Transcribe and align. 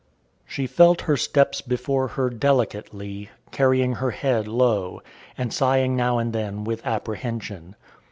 She 0.47 0.65
felt 0.65 1.01
her 1.01 1.15
steps 1.15 1.61
before 1.61 2.07
her 2.07 2.31
delicately, 2.31 3.29
carrying 3.51 3.93
her 4.01 4.09
head 4.09 4.47
low, 4.47 4.99
and 5.37 5.53
sighing 5.53 5.95
now 5.95 6.17
and 6.17 6.33
then 6.33 6.63
with 6.63 6.83
apprehension. 6.83 7.75